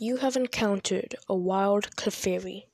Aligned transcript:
You 0.00 0.18
have 0.18 0.36
encountered 0.36 1.16
a 1.28 1.34
wild 1.34 1.96
Clefairy. 1.96 2.66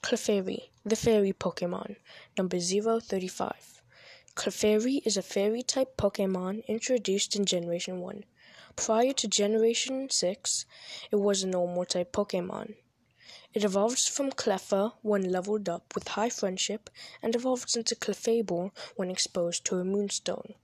Clefairy, 0.00 0.70
the 0.86 0.96
fairy 0.96 1.34
Pokemon, 1.34 1.96
number 2.38 2.58
035. 2.58 3.82
Clefairy 4.34 5.02
is 5.04 5.18
a 5.18 5.22
fairy 5.22 5.62
type 5.62 5.98
Pokemon 5.98 6.66
introduced 6.66 7.36
in 7.36 7.44
Generation 7.44 8.00
1. 8.00 8.24
Prior 8.74 9.12
to 9.12 9.28
Generation 9.28 10.08
6, 10.08 10.64
it 11.10 11.16
was 11.16 11.42
a 11.42 11.46
normal 11.46 11.84
type 11.84 12.10
Pokemon. 12.10 12.76
It 13.54 13.64
evolves 13.64 14.06
from 14.06 14.30
Cleffa 14.30 14.94
when 15.02 15.30
leveled 15.30 15.68
up 15.68 15.94
with 15.94 16.08
high 16.08 16.30
friendship 16.30 16.90
and 17.22 17.34
evolves 17.34 17.76
into 17.76 17.94
Clefable 17.94 18.72
when 18.96 19.10
exposed 19.10 19.64
to 19.66 19.78
a 19.78 19.84
Moonstone. 19.84 20.54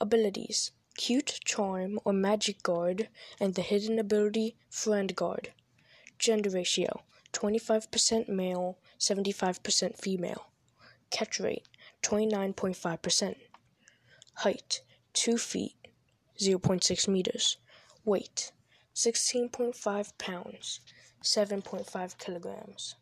Abilities 0.00 0.72
Cute 0.98 1.38
Charm 1.44 2.00
or 2.04 2.12
Magic 2.12 2.60
Guard, 2.64 3.08
and 3.38 3.54
the 3.54 3.62
hidden 3.62 4.00
ability 4.00 4.56
Friend 4.68 5.14
Guard. 5.14 5.52
Gender 6.18 6.50
ratio 6.50 7.02
25% 7.32 8.28
male, 8.28 8.78
75% 8.98 9.96
female. 9.96 10.50
Catch 11.10 11.38
rate 11.38 11.68
29.5%. 12.02 13.36
Height 14.34 14.82
2 15.12 15.38
feet, 15.38 15.76
0.6 16.40 17.06
meters. 17.06 17.58
Weight 18.04 18.50
16.5 18.96 20.18
pounds. 20.18 20.80
7.5 21.22 22.18
kilograms. 22.18 22.94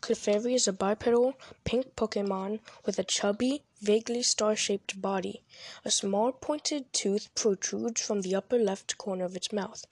Clefairy 0.00 0.54
is 0.54 0.66
a 0.66 0.72
bipedal 0.72 1.34
pink 1.64 1.94
Pokemon 1.94 2.60
with 2.86 2.98
a 2.98 3.04
chubby, 3.04 3.62
vaguely 3.80 4.22
star 4.22 4.56
shaped 4.56 5.00
body. 5.02 5.42
A 5.84 5.90
small 5.90 6.32
pointed 6.32 6.90
tooth 6.92 7.34
protrudes 7.34 8.00
from 8.00 8.22
the 8.22 8.34
upper 8.34 8.58
left 8.58 8.96
corner 8.96 9.24
of 9.24 9.36
its 9.36 9.52
mouth. 9.52 9.86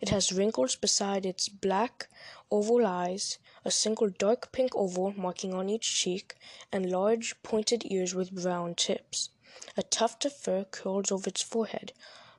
It 0.00 0.10
has 0.10 0.32
wrinkles 0.32 0.76
beside 0.76 1.24
its 1.24 1.48
black, 1.48 2.08
oval 2.50 2.86
eyes, 2.86 3.38
a 3.64 3.70
single 3.70 4.10
dark 4.10 4.52
pink 4.52 4.74
oval 4.74 5.12
marking 5.12 5.54
on 5.54 5.70
each 5.70 5.94
cheek, 5.94 6.34
and 6.70 6.90
large, 6.90 7.42
pointed 7.42 7.90
ears 7.90 8.14
with 8.14 8.34
brown 8.34 8.74
tips. 8.74 9.30
A 9.76 9.82
tuft 9.82 10.24
of 10.24 10.36
fur 10.36 10.64
curls 10.64 11.10
over 11.10 11.28
its 11.28 11.42
forehead, 11.42 11.92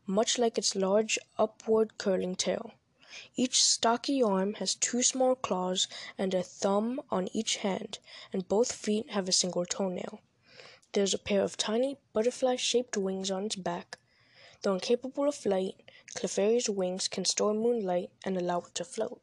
much 0.06 0.38
like 0.38 0.58
its 0.58 0.76
large, 0.76 1.18
upward 1.38 1.98
curling 1.98 2.36
tail. 2.36 2.72
Each 3.36 3.64
stocky 3.64 4.24
arm 4.24 4.56
has 4.56 4.74
two 4.74 5.04
small 5.04 5.36
claws 5.36 5.88
and 6.18 6.34
a 6.34 6.42
thumb 6.42 7.02
on 7.12 7.30
each 7.34 7.58
hand, 7.58 8.00
and 8.34 8.48
both 8.48 8.72
feet 8.72 9.12
have 9.12 9.30
a 9.30 9.32
single 9.32 9.66
toenail. 9.66 10.22
There 10.94 11.04
is 11.04 11.14
a 11.14 11.20
pair 11.20 11.42
of 11.42 11.58
tiny 11.58 11.98
butterfly 12.14 12.56
shaped 12.56 12.98
wings 12.98 13.30
on 13.30 13.46
its 13.46 13.56
back. 13.58 14.00
Though 14.62 14.74
incapable 14.74 15.28
of 15.28 15.36
flight, 15.36 15.76
Clefairy's 16.16 16.70
wings 16.70 17.08
can 17.08 17.26
store 17.26 17.54
moonlight 17.54 18.10
and 18.24 18.38
allow 18.38 18.60
it 18.62 18.74
to 18.76 18.86
float. 18.86 19.22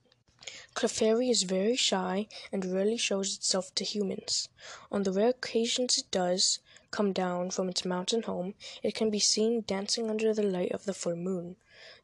Clefairy 0.75 1.31
is 1.31 1.45
very 1.45 1.77
shy 1.77 2.29
and 2.53 2.65
rarely 2.65 2.97
shows 2.97 3.37
itself 3.37 3.75
to 3.77 3.85
humans. 3.85 4.49
On 4.91 5.03
the 5.03 5.13
rare 5.13 5.31
occasions 5.31 5.99
it 5.99 6.11
does 6.11 6.59
come 6.93 7.13
down 7.13 7.51
from 7.51 7.69
its 7.69 7.85
mountain 7.85 8.23
home, 8.23 8.55
it 8.85 8.95
can 8.95 9.11
be 9.11 9.19
seen 9.19 9.65
dancing 9.67 10.09
under 10.09 10.33
the 10.33 10.45
light 10.45 10.71
of 10.71 10.85
the 10.85 10.95
full 10.95 11.17
moon. 11.17 11.57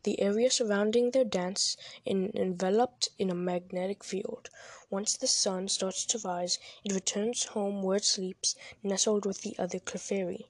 The 0.02 0.20
area 0.20 0.50
surrounding 0.50 1.12
their 1.12 1.24
dance 1.24 1.76
is 2.04 2.34
enveloped 2.34 3.10
in 3.16 3.30
a 3.30 3.34
magnetic 3.34 4.02
field. 4.02 4.50
Once 4.90 5.16
the 5.16 5.28
sun 5.28 5.68
starts 5.68 6.04
to 6.06 6.18
rise, 6.18 6.58
it 6.82 6.92
returns 6.92 7.44
home 7.44 7.82
where 7.82 7.98
it 7.98 8.04
sleeps, 8.04 8.56
nestled 8.82 9.26
with 9.26 9.42
the 9.42 9.56
other 9.56 9.78
Clefairy. 9.78 10.46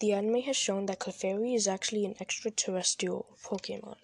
The 0.00 0.12
anime 0.12 0.42
has 0.42 0.56
shown 0.56 0.86
that 0.86 0.98
Clefairy 0.98 1.54
is 1.54 1.68
actually 1.68 2.04
an 2.04 2.16
extraterrestrial 2.18 3.36
Pokemon. 3.44 3.98